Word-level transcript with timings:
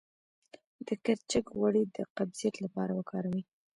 د 0.87 0.89
کرچک 1.05 1.45
غوړي 1.57 1.83
د 1.95 1.97
قبضیت 2.17 2.55
لپاره 2.65 2.91
وکاروئ 2.95 3.41